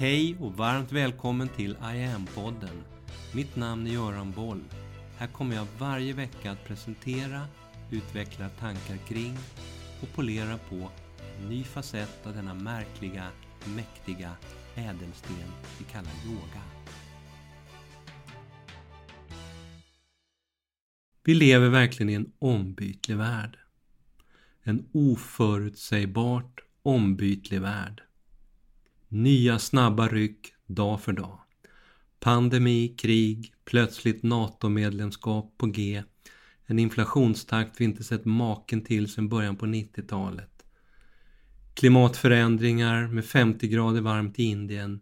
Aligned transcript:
Hej 0.00 0.36
och 0.40 0.56
varmt 0.56 0.92
välkommen 0.92 1.48
till 1.48 1.70
I 1.70 2.04
am-podden. 2.04 2.82
Mitt 3.34 3.56
namn 3.56 3.86
är 3.86 3.90
Göran 3.90 4.32
Boll. 4.32 4.64
Här 5.16 5.26
kommer 5.26 5.56
jag 5.56 5.66
varje 5.78 6.12
vecka 6.12 6.50
att 6.50 6.64
presentera, 6.64 7.46
utveckla 7.90 8.48
tankar 8.48 8.96
kring 8.96 9.36
och 10.02 10.12
polera 10.14 10.58
på 10.58 10.90
en 11.38 11.48
ny 11.48 11.64
facett 11.64 12.26
av 12.26 12.34
denna 12.34 12.54
märkliga, 12.54 13.26
mäktiga 13.76 14.36
ädelsten 14.74 15.52
vi 15.78 15.84
kallar 15.84 16.12
yoga. 16.26 16.62
Vi 21.24 21.34
lever 21.34 21.68
verkligen 21.68 22.10
i 22.10 22.14
en 22.14 22.32
ombytlig 22.38 23.16
värld. 23.16 23.58
En 24.62 24.88
oförutsägbart 24.92 26.60
ombytlig 26.82 27.60
värld. 27.60 28.02
Nya 29.12 29.58
snabba 29.58 30.08
ryck 30.08 30.52
dag 30.66 31.00
för 31.00 31.12
dag. 31.12 31.38
Pandemi, 32.20 32.94
krig, 32.98 33.54
plötsligt 33.64 34.22
NATO-medlemskap 34.22 35.54
på 35.58 35.66
G. 35.66 36.02
En 36.66 36.78
inflationstakt 36.78 37.80
vi 37.80 37.84
inte 37.84 38.04
sett 38.04 38.24
maken 38.24 38.84
till 38.84 39.08
sedan 39.08 39.28
början 39.28 39.56
på 39.56 39.66
90-talet. 39.66 40.64
Klimatförändringar 41.74 43.08
med 43.08 43.24
50 43.24 43.68
grader 43.68 44.00
varmt 44.00 44.38
i 44.38 44.42
Indien. 44.42 45.00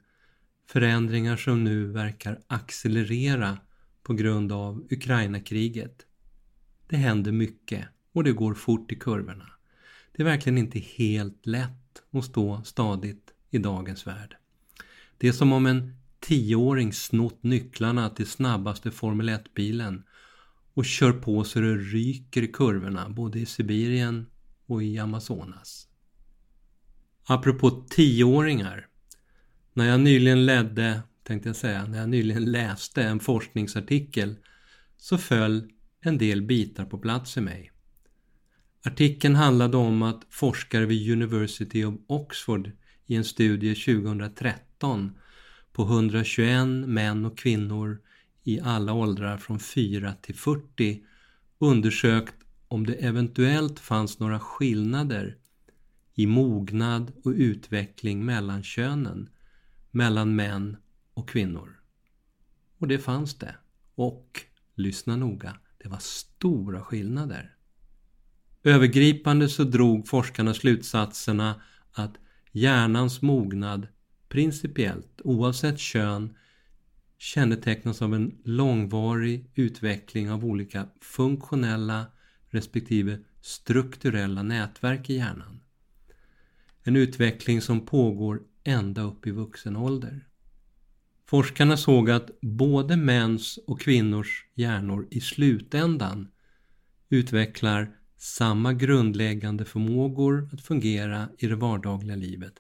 Förändringar 0.68 1.36
som 1.36 1.64
nu 1.64 1.86
verkar 1.86 2.40
accelerera 2.46 3.58
på 4.02 4.14
grund 4.14 4.52
av 4.52 4.86
Ukraina-kriget. 4.90 6.06
Det 6.86 6.96
händer 6.96 7.32
mycket 7.32 7.84
och 8.12 8.24
det 8.24 8.32
går 8.32 8.54
fort 8.54 8.92
i 8.92 8.96
kurvorna. 8.96 9.50
Det 10.12 10.22
är 10.22 10.24
verkligen 10.24 10.58
inte 10.58 10.78
helt 10.78 11.46
lätt 11.46 12.02
att 12.12 12.24
stå 12.24 12.62
stadigt 12.64 13.34
i 13.50 13.58
dagens 13.58 14.06
värld. 14.06 14.36
Det 15.18 15.28
är 15.28 15.32
som 15.32 15.52
om 15.52 15.66
en 15.66 15.94
tioåring 16.20 16.92
snott 16.92 17.42
nycklarna 17.42 18.10
till 18.10 18.26
snabbaste 18.26 18.90
Formel 18.90 19.28
1-bilen 19.28 20.02
och 20.74 20.84
kör 20.84 21.12
på 21.12 21.44
så 21.44 21.60
det 21.60 21.76
ryker 21.76 22.42
i 22.42 22.48
kurvorna 22.48 23.08
både 23.08 23.38
i 23.38 23.46
Sibirien 23.46 24.26
och 24.66 24.82
i 24.82 24.98
Amazonas. 24.98 25.88
Apropå 27.24 27.70
tioåringar. 27.70 28.86
När 29.72 29.88
jag 29.88 30.00
nyligen 30.00 30.46
ledde, 30.46 31.02
tänkte 31.22 31.48
jag 31.48 31.56
säga, 31.56 31.86
när 31.86 31.98
jag 31.98 32.08
nyligen 32.08 32.52
läste 32.52 33.02
en 33.02 33.20
forskningsartikel 33.20 34.36
så 34.96 35.18
föll 35.18 35.70
en 36.00 36.18
del 36.18 36.42
bitar 36.42 36.84
på 36.84 36.98
plats 36.98 37.36
i 37.36 37.40
mig. 37.40 37.72
Artikeln 38.84 39.34
handlade 39.34 39.76
om 39.76 40.02
att 40.02 40.26
forskare 40.30 40.86
vid 40.86 41.12
University 41.12 41.84
of 41.84 41.94
Oxford 42.06 42.70
i 43.08 43.16
en 43.16 43.24
studie 43.24 43.74
2013 43.74 45.18
på 45.72 45.82
121 45.82 46.66
män 46.86 47.24
och 47.24 47.38
kvinnor 47.38 48.00
i 48.44 48.60
alla 48.60 48.92
åldrar 48.92 49.38
från 49.38 49.58
4 49.60 50.14
till 50.22 50.34
40 50.34 51.04
undersökt 51.58 52.34
om 52.68 52.86
det 52.86 52.94
eventuellt 52.94 53.80
fanns 53.80 54.18
några 54.18 54.40
skillnader 54.40 55.36
i 56.14 56.26
mognad 56.26 57.12
och 57.24 57.32
utveckling 57.32 58.24
mellan 58.24 58.62
könen, 58.62 59.28
mellan 59.90 60.36
män 60.36 60.76
och 61.14 61.28
kvinnor. 61.28 61.80
Och 62.78 62.88
det 62.88 62.98
fanns 62.98 63.38
det. 63.38 63.54
Och, 63.94 64.40
lyssna 64.74 65.16
noga, 65.16 65.56
det 65.78 65.88
var 65.88 65.98
stora 65.98 66.80
skillnader. 66.82 67.54
Övergripande 68.62 69.48
så 69.48 69.64
drog 69.64 70.08
forskarna 70.08 70.54
slutsatserna 70.54 71.62
att 71.92 72.18
hjärnans 72.60 73.22
mognad 73.22 73.86
principiellt, 74.28 75.20
oavsett 75.24 75.78
kön, 75.78 76.36
kännetecknas 77.18 78.02
av 78.02 78.14
en 78.14 78.38
långvarig 78.44 79.50
utveckling 79.54 80.30
av 80.30 80.44
olika 80.44 80.86
funktionella 81.00 82.06
respektive 82.48 83.18
strukturella 83.40 84.42
nätverk 84.42 85.10
i 85.10 85.14
hjärnan. 85.14 85.60
En 86.82 86.96
utveckling 86.96 87.60
som 87.60 87.86
pågår 87.86 88.42
ända 88.64 89.02
upp 89.02 89.26
i 89.26 89.30
vuxen 89.30 89.76
ålder. 89.76 90.26
Forskarna 91.26 91.76
såg 91.76 92.10
att 92.10 92.40
både 92.40 92.96
mäns 92.96 93.58
och 93.66 93.80
kvinnors 93.80 94.46
hjärnor 94.54 95.08
i 95.10 95.20
slutändan 95.20 96.28
utvecklar 97.08 97.97
samma 98.18 98.72
grundläggande 98.72 99.64
förmågor 99.64 100.48
att 100.52 100.60
fungera 100.60 101.28
i 101.38 101.46
det 101.46 101.56
vardagliga 101.56 102.16
livet. 102.16 102.54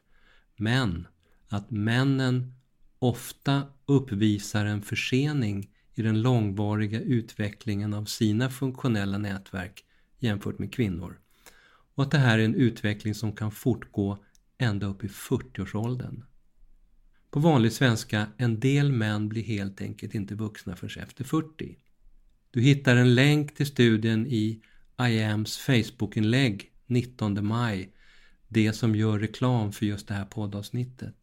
Men 0.56 1.06
att 1.48 1.70
männen 1.70 2.54
ofta 2.98 3.62
uppvisar 3.86 4.64
en 4.64 4.82
försening 4.82 5.70
i 5.94 6.02
den 6.02 6.22
långvariga 6.22 7.00
utvecklingen 7.00 7.94
av 7.94 8.04
sina 8.04 8.50
funktionella 8.50 9.18
nätverk 9.18 9.84
jämfört 10.18 10.58
med 10.58 10.72
kvinnor. 10.72 11.18
Och 11.94 12.02
att 12.02 12.10
det 12.10 12.18
här 12.18 12.38
är 12.38 12.44
en 12.44 12.54
utveckling 12.54 13.14
som 13.14 13.32
kan 13.32 13.50
fortgå 13.50 14.24
ända 14.58 14.86
upp 14.86 15.04
i 15.04 15.06
40-årsåldern. 15.06 16.24
På 17.30 17.40
vanlig 17.40 17.72
svenska, 17.72 18.26
en 18.36 18.60
del 18.60 18.92
män 18.92 19.28
blir 19.28 19.42
helt 19.42 19.80
enkelt 19.80 20.14
inte 20.14 20.34
vuxna 20.34 20.76
förrän 20.76 21.04
efter 21.04 21.24
40. 21.24 21.76
Du 22.50 22.60
hittar 22.60 22.96
en 22.96 23.14
länk 23.14 23.54
till 23.54 23.66
studien 23.66 24.26
i 24.26 24.62
IAMs 25.00 25.58
Facebookinlägg 25.58 26.72
19 26.86 27.46
maj, 27.46 27.92
det 28.48 28.72
som 28.72 28.94
gör 28.94 29.18
reklam 29.18 29.72
för 29.72 29.86
just 29.86 30.08
det 30.08 30.14
här 30.14 30.24
poddavsnittet. 30.24 31.14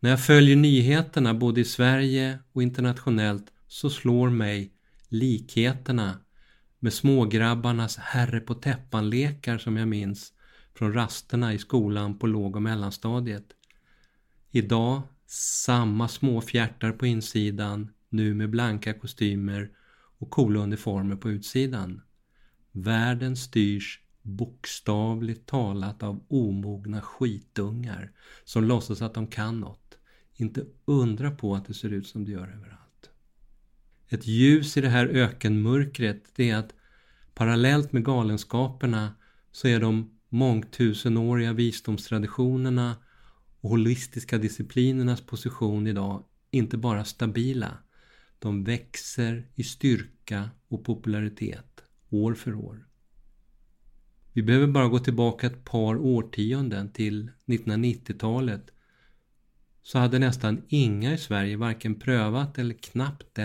När 0.00 0.10
jag 0.10 0.26
följer 0.26 0.56
nyheterna 0.56 1.34
både 1.34 1.60
i 1.60 1.64
Sverige 1.64 2.38
och 2.52 2.62
internationellt 2.62 3.52
så 3.66 3.90
slår 3.90 4.30
mig 4.30 4.72
likheterna 5.08 6.20
med 6.78 6.92
smågrabbarnas 6.92 7.96
herre 7.96 8.40
på 8.40 8.54
täppan-lekar 8.54 9.58
som 9.58 9.76
jag 9.76 9.88
minns 9.88 10.32
från 10.74 10.92
rasterna 10.92 11.54
i 11.54 11.58
skolan 11.58 12.18
på 12.18 12.26
låg 12.26 12.56
och 12.56 12.62
mellanstadiet. 12.62 13.44
Idag 14.50 15.02
samma 15.26 16.08
små 16.08 16.40
fjärtar 16.40 16.92
på 16.92 17.06
insidan, 17.06 17.90
nu 18.08 18.34
med 18.34 18.50
blanka 18.50 18.94
kostymer 18.94 19.70
och 20.18 20.30
coola 20.30 20.60
uniformer 20.60 21.16
på 21.16 21.30
utsidan. 21.30 22.02
Världen 22.72 23.36
styrs 23.36 24.00
bokstavligt 24.22 25.46
talat 25.46 26.02
av 26.02 26.24
omogna 26.28 27.00
skitungar 27.00 28.12
som 28.44 28.64
låtsas 28.64 29.02
att 29.02 29.14
de 29.14 29.26
kan 29.26 29.60
något. 29.60 29.98
Inte 30.34 30.64
undra 30.84 31.30
på 31.30 31.54
att 31.54 31.64
det 31.64 31.74
ser 31.74 31.92
ut 31.92 32.06
som 32.06 32.24
det 32.24 32.32
gör 32.32 32.48
överallt. 32.56 33.10
Ett 34.08 34.26
ljus 34.26 34.76
i 34.76 34.80
det 34.80 34.88
här 34.88 35.06
ökenmörkret 35.06 36.24
det 36.36 36.50
är 36.50 36.56
att 36.56 36.74
parallellt 37.34 37.92
med 37.92 38.04
galenskaperna 38.04 39.14
så 39.52 39.68
är 39.68 39.80
de 39.80 40.18
mångtusenåriga 40.28 41.52
visdomstraditionerna 41.52 42.96
och 43.60 43.70
holistiska 43.70 44.38
disciplinernas 44.38 45.20
position 45.20 45.86
idag 45.86 46.24
inte 46.50 46.76
bara 46.76 47.04
stabila, 47.04 47.78
de 48.38 48.64
växer 48.64 49.50
i 49.54 49.62
styrka 49.62 50.50
och 50.68 50.84
popularitet 50.84 51.67
år 52.10 52.34
för 52.34 52.54
år. 52.54 52.86
Vi 54.32 54.42
behöver 54.42 54.66
bara 54.66 54.88
gå 54.88 54.98
tillbaka 54.98 55.46
ett 55.46 55.64
par 55.64 55.96
årtionden 55.96 56.92
till 56.92 57.30
1990-talet 57.46 58.70
så 59.82 59.98
hade 59.98 60.18
nästan 60.18 60.62
inga 60.68 61.12
i 61.12 61.18
Sverige 61.18 61.56
varken 61.56 61.94
prövat 61.94 62.58
eller 62.58 62.74
knappt 62.74 63.38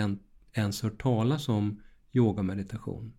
ens 0.52 0.82
hört 0.82 1.02
talas 1.02 1.48
om 1.48 1.82
yogameditation. 2.12 3.12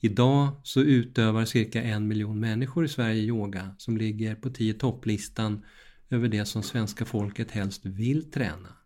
Idag 0.00 0.60
så 0.62 0.80
utövar 0.80 1.44
cirka 1.44 1.82
en 1.82 2.08
miljon 2.08 2.40
människor 2.40 2.84
i 2.84 2.88
Sverige 2.88 3.22
yoga 3.22 3.74
som 3.78 3.96
ligger 3.96 4.34
på 4.34 4.50
tio 4.50 4.74
topplistan 4.74 5.64
över 6.10 6.28
det 6.28 6.44
som 6.44 6.62
svenska 6.62 7.04
folket 7.04 7.50
helst 7.50 7.86
vill 7.86 8.30
träna. 8.30 8.76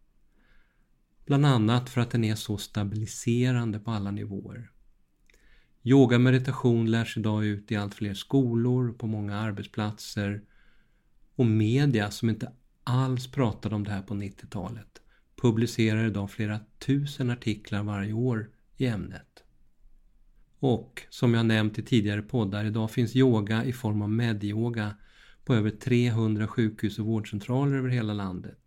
Bland 1.26 1.46
annat 1.46 1.90
för 1.90 2.00
att 2.00 2.10
den 2.10 2.24
är 2.24 2.34
så 2.34 2.58
stabiliserande 2.58 3.78
på 3.78 3.90
alla 3.90 4.10
nivåer. 4.10 4.70
Yoga 5.88 6.18
meditation 6.18 6.90
lärs 6.90 7.16
idag 7.16 7.44
ut 7.44 7.72
i 7.72 7.76
allt 7.76 7.94
fler 7.94 8.14
skolor, 8.14 8.92
på 8.92 9.06
många 9.06 9.36
arbetsplatser 9.36 10.42
och 11.36 11.46
media 11.46 12.10
som 12.10 12.28
inte 12.28 12.52
alls 12.84 13.26
pratade 13.26 13.74
om 13.74 13.84
det 13.84 13.90
här 13.90 14.02
på 14.02 14.14
90-talet 14.14 15.00
publicerar 15.36 16.06
idag 16.06 16.30
flera 16.30 16.60
tusen 16.78 17.30
artiklar 17.30 17.82
varje 17.82 18.12
år 18.12 18.50
i 18.76 18.86
ämnet. 18.86 19.44
Och 20.58 21.02
som 21.10 21.34
jag 21.34 21.46
nämnt 21.46 21.78
i 21.78 21.82
tidigare 21.82 22.22
poddar, 22.22 22.64
idag 22.64 22.90
finns 22.90 23.16
yoga 23.16 23.64
i 23.64 23.72
form 23.72 24.02
av 24.02 24.10
medyoga 24.10 24.96
på 25.44 25.54
över 25.54 25.70
300 25.70 26.46
sjukhus 26.46 26.98
och 26.98 27.06
vårdcentraler 27.06 27.76
över 27.76 27.88
hela 27.88 28.12
landet. 28.12 28.60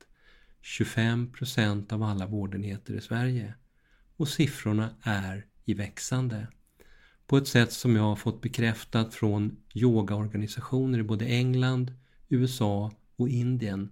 25% 0.63 1.93
av 1.93 2.03
alla 2.03 2.25
vårdenheter 2.25 2.93
i 2.93 3.01
Sverige. 3.01 3.53
Och 4.15 4.27
siffrorna 4.27 4.89
är 5.01 5.45
i 5.65 5.73
växande 5.73 6.47
på 7.29 7.37
ett 7.37 7.47
sätt 7.47 7.73
som 7.73 7.95
jag 7.95 8.03
har 8.03 8.15
fått 8.15 8.41
bekräftat 8.41 9.13
från 9.13 9.57
yogaorganisationer 9.73 10.99
i 10.99 11.03
både 11.03 11.25
England, 11.25 11.93
USA 12.29 12.91
och 13.15 13.29
Indien 13.29 13.89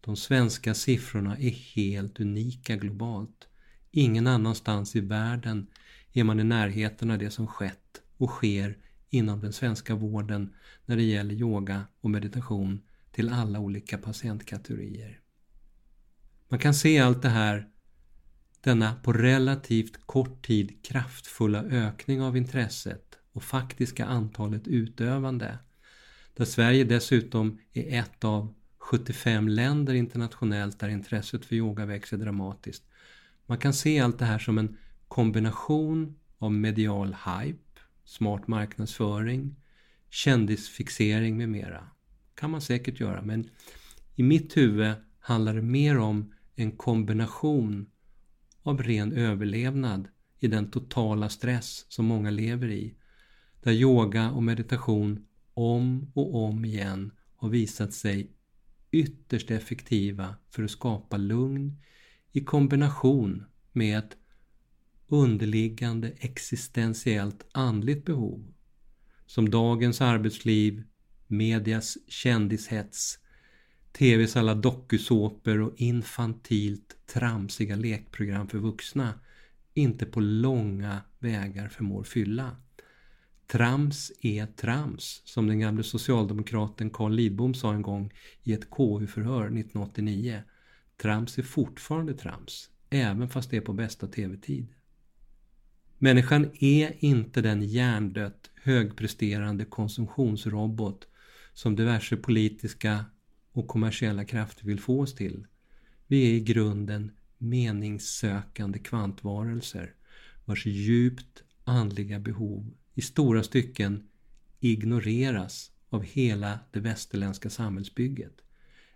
De 0.00 0.16
svenska 0.16 0.74
siffrorna 0.74 1.36
är 1.38 1.50
helt 1.50 2.20
unika 2.20 2.76
globalt. 2.76 3.48
Ingen 3.90 4.26
annanstans 4.26 4.96
i 4.96 5.00
världen 5.00 5.66
är 6.12 6.24
man 6.24 6.40
i 6.40 6.44
närheten 6.44 7.10
av 7.10 7.18
det 7.18 7.30
som 7.30 7.46
skett 7.46 8.02
och 8.16 8.30
sker 8.30 8.78
inom 9.10 9.40
den 9.40 9.52
svenska 9.52 9.94
vården 9.94 10.54
när 10.86 10.96
det 10.96 11.02
gäller 11.02 11.34
yoga 11.34 11.84
och 12.00 12.10
meditation 12.10 12.82
till 13.12 13.32
alla 13.32 13.58
olika 13.58 13.98
patientkategorier. 13.98 15.20
Man 16.48 16.58
kan 16.58 16.74
se 16.74 16.98
allt 16.98 17.22
det 17.22 17.28
här, 17.28 17.68
denna 18.62 18.94
på 18.94 19.12
relativt 19.12 20.06
kort 20.06 20.46
tid 20.46 20.84
kraftfulla 20.84 21.62
ökning 21.62 22.22
av 22.22 22.36
intresset 22.36 23.18
och 23.32 23.42
faktiska 23.42 24.04
antalet 24.04 24.68
utövande, 24.68 25.58
där 26.34 26.44
Sverige 26.44 26.84
dessutom 26.84 27.58
är 27.72 27.98
ett 28.00 28.24
av 28.24 28.54
75 28.78 29.48
länder 29.48 29.94
internationellt 29.94 30.78
där 30.78 30.88
intresset 30.88 31.44
för 31.44 31.56
yoga 31.56 31.86
växer 31.86 32.16
dramatiskt. 32.16 32.84
Man 33.46 33.58
kan 33.58 33.72
se 33.72 34.00
allt 34.00 34.18
det 34.18 34.24
här 34.24 34.38
som 34.38 34.58
en 34.58 34.76
kombination 35.08 36.16
av 36.38 36.52
medial 36.52 37.16
hype, 37.26 37.80
smart 38.04 38.48
marknadsföring, 38.48 39.56
kändisfixering 40.10 41.36
med 41.36 41.48
mera. 41.48 41.88
kan 42.34 42.50
man 42.50 42.60
säkert 42.60 43.00
göra 43.00 43.22
men 43.22 43.50
i 44.14 44.22
mitt 44.22 44.56
huvud 44.56 44.94
handlar 45.20 45.54
det 45.54 45.62
mer 45.62 45.98
om 45.98 46.32
en 46.54 46.70
kombination 46.76 47.86
av 48.62 48.82
ren 48.82 49.12
överlevnad 49.12 50.08
i 50.38 50.48
den 50.48 50.70
totala 50.70 51.28
stress 51.28 51.86
som 51.88 52.06
många 52.06 52.30
lever 52.30 52.68
i. 52.68 52.94
Där 53.62 53.72
yoga 53.72 54.30
och 54.30 54.42
meditation 54.42 55.26
om 55.54 56.12
och 56.14 56.44
om 56.44 56.64
igen 56.64 57.12
har 57.36 57.48
visat 57.48 57.92
sig 57.92 58.30
ytterst 58.90 59.50
effektiva 59.50 60.34
för 60.50 60.62
att 60.62 60.70
skapa 60.70 61.16
lugn 61.16 61.80
i 62.32 62.40
kombination 62.40 63.44
med 63.72 63.98
ett 63.98 64.16
underliggande 65.08 66.12
existentiellt 66.18 67.46
andligt 67.52 68.04
behov 68.04 68.52
som 69.26 69.50
dagens 69.50 70.00
arbetsliv, 70.00 70.82
medias 71.26 71.98
kändishets, 72.08 73.18
TVs 73.92 74.36
alla 74.36 74.54
dokusåpor 74.54 75.60
och 75.60 75.72
infantilt 75.76 76.96
tramsiga 77.06 77.76
lekprogram 77.76 78.48
för 78.48 78.58
vuxna 78.58 79.14
inte 79.74 80.06
på 80.06 80.20
långa 80.20 81.00
vägar 81.18 81.68
förmår 81.68 82.04
fylla. 82.04 82.56
Trams 83.46 84.12
är 84.20 84.46
trams, 84.46 85.22
som 85.24 85.46
den 85.46 85.60
gamle 85.60 85.82
socialdemokraten 85.82 86.90
Carl 86.90 87.12
Lidbom 87.12 87.54
sa 87.54 87.74
en 87.74 87.82
gång 87.82 88.12
i 88.42 88.52
ett 88.52 88.70
KU-förhör 88.70 89.44
1989. 89.44 90.42
Trams 90.96 91.38
är 91.38 91.42
fortfarande 91.42 92.14
trams, 92.14 92.70
även 92.90 93.28
fast 93.28 93.50
det 93.50 93.56
är 93.56 93.60
på 93.60 93.72
bästa 93.72 94.06
TV-tid. 94.06 94.66
Människan 95.98 96.50
är 96.60 97.04
inte 97.04 97.40
den 97.40 97.62
hjärndött 97.62 98.50
högpresterande 98.62 99.64
konsumtionsrobot 99.64 101.06
som 101.52 101.76
diverse 101.76 102.16
politiska 102.16 103.04
och 103.52 103.68
kommersiella 103.68 104.24
krafter 104.24 104.64
vill 104.64 104.80
få 104.80 105.00
oss 105.00 105.14
till. 105.14 105.46
Vi 106.06 106.30
är 106.30 106.34
i 106.34 106.40
grunden 106.40 107.12
meningssökande 107.38 108.78
kvantvarelser 108.78 109.94
vars 110.44 110.66
djupt 110.66 111.42
andliga 111.64 112.18
behov 112.18 112.74
i 112.94 113.02
stora 113.02 113.42
stycken 113.42 114.08
ignoreras 114.60 115.70
av 115.88 116.02
hela 116.02 116.58
det 116.70 116.80
västerländska 116.80 117.50
samhällsbygget 117.50 118.42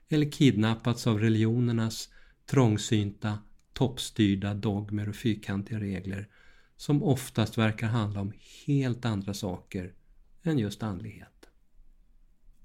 eller 0.09 0.31
kidnappats 0.31 1.07
av 1.07 1.21
religionernas 1.21 2.09
trångsynta, 2.47 3.39
toppstyrda 3.73 4.55
dogmer 4.55 5.09
och 5.09 5.17
fyrkantiga 5.17 5.81
regler 5.81 6.29
som 6.77 7.03
oftast 7.03 7.59
verkar 7.59 7.87
handla 7.87 8.21
om 8.21 8.33
helt 8.67 9.05
andra 9.05 9.35
saker 9.35 9.93
än 10.43 10.59
just 10.59 10.83
andlighet. 10.83 11.36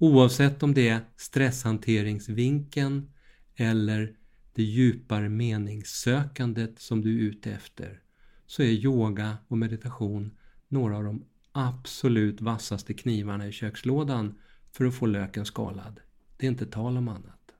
Oavsett 0.01 0.63
om 0.63 0.73
det 0.73 0.89
är 0.89 1.01
stresshanteringsvinkeln 1.15 3.11
eller 3.55 4.15
det 4.53 4.63
djupare 4.63 5.29
meningssökandet 5.29 6.79
som 6.79 7.01
du 7.01 7.17
är 7.19 7.29
ute 7.29 7.51
efter 7.51 8.01
så 8.45 8.63
är 8.63 8.67
yoga 8.67 9.37
och 9.47 9.57
meditation 9.57 10.37
några 10.67 10.97
av 10.97 11.03
de 11.03 11.25
absolut 11.51 12.41
vassaste 12.41 12.93
knivarna 12.93 13.47
i 13.47 13.51
kökslådan 13.51 14.39
för 14.71 14.85
att 14.85 14.95
få 14.95 15.05
löken 15.05 15.45
skalad. 15.45 15.99
Det 16.37 16.45
är 16.45 16.51
inte 16.51 16.65
tal 16.65 16.97
om 16.97 17.07
annat. 17.07 17.51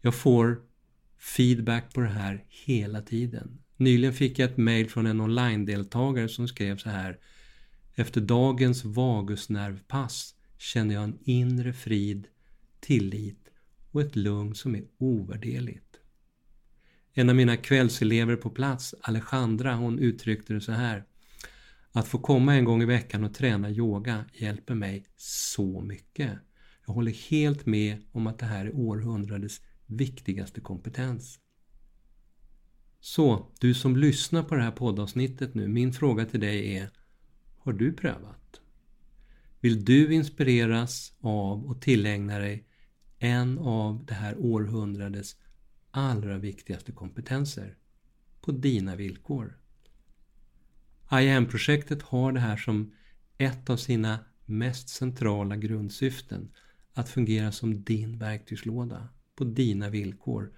Jag 0.00 0.14
får 0.14 0.62
feedback 1.18 1.94
på 1.94 2.00
det 2.00 2.08
här 2.08 2.44
hela 2.48 3.02
tiden. 3.02 3.58
Nyligen 3.76 4.14
fick 4.14 4.38
jag 4.38 4.50
ett 4.50 4.56
mail 4.56 4.90
från 4.90 5.06
en 5.06 5.20
online-deltagare 5.20 6.28
som 6.28 6.48
skrev 6.48 6.76
så 6.76 6.88
här 6.90 7.18
Efter 7.94 8.20
dagens 8.20 8.84
vagusnervpass 8.84 10.34
känner 10.62 10.94
jag 10.94 11.04
en 11.04 11.18
inre 11.24 11.72
frid, 11.72 12.28
tillit 12.80 13.48
och 13.90 14.00
ett 14.00 14.16
lugn 14.16 14.54
som 14.54 14.74
är 14.74 14.84
ovärderligt. 14.98 15.96
En 17.12 17.28
av 17.28 17.36
mina 17.36 17.56
kvällselever 17.56 18.36
på 18.36 18.50
plats, 18.50 18.94
Alejandra, 19.00 19.74
hon 19.74 19.98
uttryckte 19.98 20.54
det 20.54 20.60
så 20.60 20.72
här 20.72 21.04
att 21.92 22.08
få 22.08 22.18
komma 22.18 22.54
en 22.54 22.64
gång 22.64 22.82
i 22.82 22.86
veckan 22.86 23.24
och 23.24 23.34
träna 23.34 23.70
yoga 23.70 24.24
hjälper 24.32 24.74
mig 24.74 25.06
så 25.16 25.80
mycket. 25.80 26.38
Jag 26.86 26.94
håller 26.94 27.30
helt 27.30 27.66
med 27.66 28.02
om 28.12 28.26
att 28.26 28.38
det 28.38 28.46
här 28.46 28.66
är 28.66 28.76
århundradets 28.76 29.60
viktigaste 29.86 30.60
kompetens. 30.60 31.38
Så, 33.00 33.52
du 33.60 33.74
som 33.74 33.96
lyssnar 33.96 34.42
på 34.42 34.54
det 34.54 34.62
här 34.62 34.70
poddavsnittet 34.70 35.54
nu, 35.54 35.68
min 35.68 35.92
fråga 35.92 36.24
till 36.24 36.40
dig 36.40 36.76
är 36.76 36.90
Har 37.58 37.72
du 37.72 37.92
prövat? 37.92 38.61
Vill 39.62 39.84
du 39.84 40.14
inspireras 40.14 41.12
av 41.20 41.66
och 41.66 41.80
tillägna 41.80 42.38
dig 42.38 42.66
en 43.18 43.58
av 43.58 44.04
det 44.06 44.14
här 44.14 44.36
århundradets 44.38 45.36
allra 45.90 46.38
viktigaste 46.38 46.92
kompetenser 46.92 47.76
på 48.40 48.52
dina 48.52 48.96
villkor? 48.96 49.58
IAM-projektet 51.12 52.02
har 52.02 52.32
det 52.32 52.40
här 52.40 52.56
som 52.56 52.94
ett 53.38 53.70
av 53.70 53.76
sina 53.76 54.18
mest 54.44 54.88
centrala 54.88 55.56
grundsyften. 55.56 56.52
Att 56.94 57.08
fungera 57.08 57.52
som 57.52 57.84
din 57.84 58.18
verktygslåda 58.18 59.08
på 59.36 59.44
dina 59.44 59.90
villkor 59.90 60.52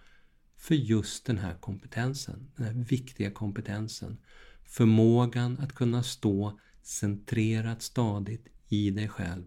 för 0.56 0.74
just 0.74 1.26
den 1.26 1.38
här 1.38 1.54
kompetensen, 1.54 2.50
den 2.56 2.66
här 2.66 2.84
viktiga 2.84 3.30
kompetensen. 3.30 4.18
Förmågan 4.64 5.58
att 5.58 5.72
kunna 5.72 6.02
stå 6.02 6.60
centrerat 6.82 7.82
stadigt 7.82 8.53
i 8.74 8.90
dig 8.90 9.08
själv 9.08 9.44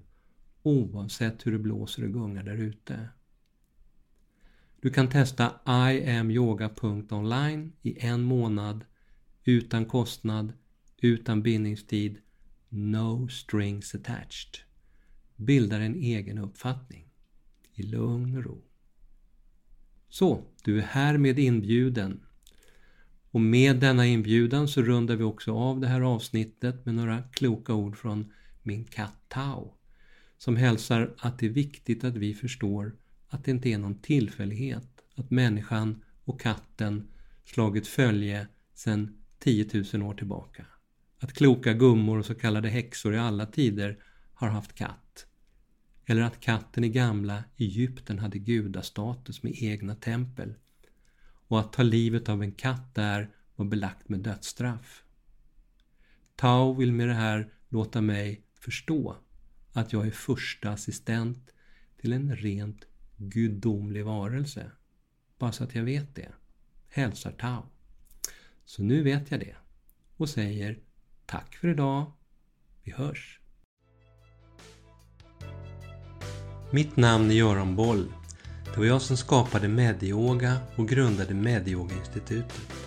oavsett 0.63 1.45
hur 1.45 1.51
det 1.51 1.59
blåser 1.59 2.03
och 2.03 2.13
gungar 2.13 2.43
där 2.43 2.57
ute. 2.57 3.09
Du 4.81 4.89
kan 4.89 5.09
testa 5.09 5.53
iamyoga.online 5.67 7.71
i 7.81 7.99
en 7.99 8.21
månad 8.21 8.85
utan 9.43 9.85
kostnad 9.85 10.53
utan 11.01 11.43
bindningstid, 11.43 12.17
no 12.69 13.27
strings 13.27 13.95
attached. 13.95 14.59
Bildar 15.35 15.79
en 15.79 15.95
egen 15.95 16.37
uppfattning 16.37 17.09
i 17.73 17.83
lugn 17.83 18.37
och 18.37 18.43
ro. 18.43 18.63
Så, 20.09 20.43
du 20.63 20.77
är 20.77 20.83
härmed 20.83 21.39
inbjuden. 21.39 22.23
Och 23.31 23.41
med 23.41 23.79
denna 23.79 24.05
inbjudan 24.05 24.67
så 24.67 24.81
rundar 24.81 25.15
vi 25.15 25.23
också 25.23 25.53
av 25.53 25.79
det 25.79 25.87
här 25.87 26.01
avsnittet 26.01 26.85
med 26.85 26.95
några 26.95 27.23
kloka 27.23 27.73
ord 27.73 27.97
från 27.97 28.33
min 28.67 28.83
katt 28.83 29.15
Tao 29.27 29.73
som 30.37 30.55
hälsar 30.55 31.15
att 31.17 31.39
det 31.39 31.45
är 31.45 31.49
viktigt 31.49 32.03
att 32.03 32.15
vi 32.15 32.33
förstår 32.33 32.95
att 33.27 33.43
det 33.45 33.51
inte 33.51 33.69
är 33.69 33.77
någon 33.77 34.01
tillfällighet 34.01 35.03
att 35.15 35.31
människan 35.31 36.03
och 36.23 36.41
katten 36.41 37.07
slagit 37.45 37.87
följe 37.87 38.47
sedan 38.73 39.17
10 39.39 39.83
000 39.93 40.03
år 40.03 40.13
tillbaka 40.13 40.65
att 41.19 41.33
kloka 41.33 41.73
gummor 41.73 42.17
och 42.17 42.25
så 42.25 42.35
kallade 42.35 42.69
häxor 42.69 43.13
i 43.13 43.17
alla 43.17 43.45
tider 43.45 43.97
har 44.33 44.49
haft 44.49 44.73
katt. 44.73 45.25
Eller 46.05 46.21
att 46.21 46.39
katten 46.39 46.83
i 46.83 46.89
gamla 46.89 47.43
Egypten 47.57 48.19
hade 48.19 48.39
gudastatus 48.39 49.43
med 49.43 49.53
egna 49.55 49.95
tempel. 49.95 50.53
Och 51.47 51.59
att 51.59 51.73
ta 51.73 51.83
livet 51.83 52.29
av 52.29 52.43
en 52.43 52.51
katt 52.51 52.95
där 52.95 53.29
var 53.55 53.65
belagt 53.65 54.09
med 54.09 54.19
dödsstraff. 54.19 55.03
Tao 56.35 56.73
vill 56.73 56.93
med 56.93 57.07
det 57.07 57.13
här 57.13 57.53
låta 57.69 58.01
mig 58.01 58.41
förstå 58.67 59.15
att 59.73 59.93
jag 59.93 60.07
är 60.07 60.11
första 60.11 60.69
assistent 60.69 61.53
till 62.01 62.13
en 62.13 62.35
rent 62.35 62.85
gudomlig 63.17 64.05
varelse. 64.05 64.71
Bara 65.37 65.51
så 65.51 65.63
att 65.63 65.75
jag 65.75 65.83
vet 65.83 66.15
det. 66.15 66.31
Hälsar 66.89 67.31
Tao. 67.31 67.65
Så 68.65 68.83
nu 68.83 69.03
vet 69.03 69.31
jag 69.31 69.39
det 69.39 69.55
och 70.17 70.29
säger 70.29 70.79
Tack 71.25 71.55
för 71.55 71.67
idag. 71.67 72.11
Vi 72.83 72.91
hörs. 72.91 73.39
Mitt 76.71 76.97
namn 76.97 77.31
är 77.31 77.35
Göran 77.35 77.75
Boll. 77.75 78.13
Det 78.65 78.77
var 78.77 78.85
jag 78.85 79.01
som 79.01 79.17
skapade 79.17 79.67
Medyoga 79.67 80.57
och 80.75 80.89
grundade 80.89 81.33
Medyoga-institutet. 81.33 82.86